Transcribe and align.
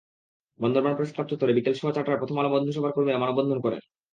Bandarban 0.59 0.93
press club 0.95 1.27
চত্বরে 1.29 1.55
বিকেল 1.57 1.73
সোয়া 1.73 1.95
চারটায় 1.95 2.19
প্রথম 2.19 2.37
আলো 2.39 2.49
বন্ধুসভার 2.49 2.95
কর্মীরা 2.95 3.21
মানববন্ধন 3.23 3.59
করেন। 3.65 3.81